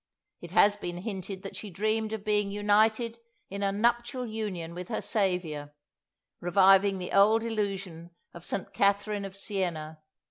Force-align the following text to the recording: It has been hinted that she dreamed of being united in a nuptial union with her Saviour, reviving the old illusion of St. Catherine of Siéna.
It 0.41 0.49
has 0.49 0.75
been 0.77 1.03
hinted 1.03 1.43
that 1.43 1.55
she 1.55 1.69
dreamed 1.69 2.11
of 2.11 2.23
being 2.25 2.49
united 2.49 3.19
in 3.51 3.61
a 3.61 3.71
nuptial 3.71 4.25
union 4.25 4.73
with 4.73 4.89
her 4.89 4.99
Saviour, 4.99 5.75
reviving 6.39 6.97
the 6.97 7.11
old 7.11 7.43
illusion 7.43 8.09
of 8.33 8.43
St. 8.43 8.73
Catherine 8.73 9.25
of 9.25 9.35
Siéna. 9.35 9.97